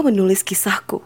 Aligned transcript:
aku 0.00 0.08
menulis 0.08 0.40
kisahku. 0.40 1.04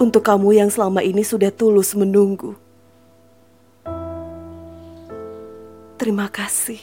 Untuk 0.00 0.24
kamu 0.24 0.56
yang 0.56 0.72
selama 0.72 1.04
ini 1.04 1.20
sudah 1.20 1.52
tulus 1.52 1.92
menunggu. 1.92 2.56
Terima 6.00 6.32
kasih. 6.32 6.80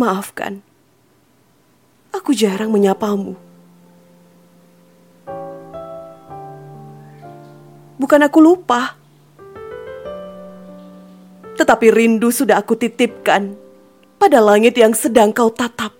Maafkan, 0.00 0.64
aku 2.16 2.32
jarang 2.32 2.72
menyapamu. 2.72 3.36
Bukan 8.00 8.20
aku 8.24 8.38
lupa, 8.40 8.96
tetapi 11.56 11.88
rindu 11.88 12.28
sudah 12.28 12.60
aku 12.60 12.76
titipkan 12.76 13.56
pada 14.20 14.38
langit 14.44 14.76
yang 14.76 14.92
sedang 14.92 15.32
kau 15.32 15.48
tatap. 15.48 15.92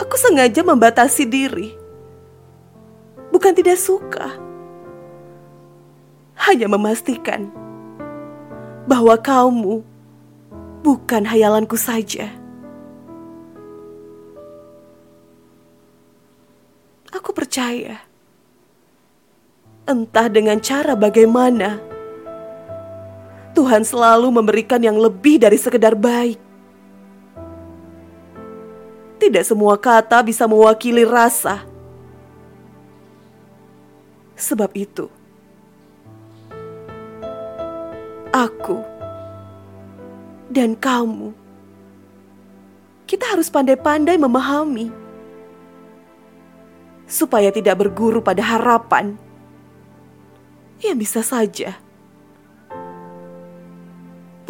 Aku 0.00 0.16
sengaja 0.18 0.60
membatasi 0.60 1.24
diri, 1.24 1.72
bukan 3.32 3.52
tidak 3.56 3.80
suka, 3.80 4.36
hanya 6.36 6.68
memastikan 6.68 7.48
bahwa 8.84 9.14
kamu 9.16 9.80
bukan 10.82 11.22
hayalanku 11.22 11.78
saja. 11.78 12.28
Aku 17.14 17.30
percaya, 17.30 18.02
entah 19.92 20.32
dengan 20.32 20.56
cara 20.56 20.96
bagaimana, 20.96 21.76
Tuhan 23.52 23.84
selalu 23.84 24.32
memberikan 24.32 24.80
yang 24.80 24.96
lebih 24.96 25.36
dari 25.36 25.60
sekedar 25.60 25.92
baik. 25.92 26.40
Tidak 29.20 29.44
semua 29.44 29.76
kata 29.76 30.24
bisa 30.24 30.48
mewakili 30.48 31.04
rasa. 31.04 31.62
Sebab 34.34 34.72
itu, 34.74 35.06
aku 38.34 38.80
dan 40.50 40.74
kamu, 40.74 41.30
kita 43.06 43.36
harus 43.36 43.52
pandai-pandai 43.52 44.16
memahami 44.16 44.90
supaya 47.06 47.52
tidak 47.52 47.84
berguru 47.84 48.24
pada 48.24 48.40
harapan 48.40 49.14
yang 50.82 50.98
bisa 50.98 51.22
saja. 51.22 51.78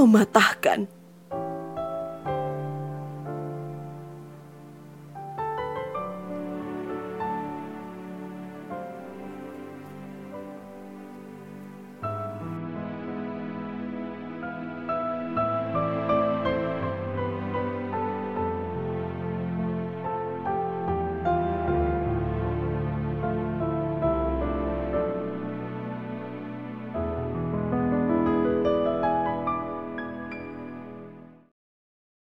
Mematahkan 0.01 0.89